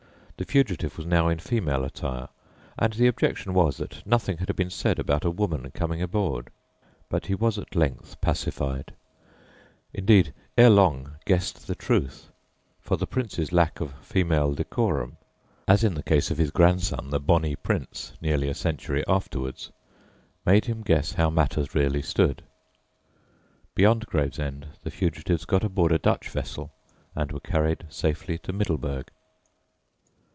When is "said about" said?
4.71-5.23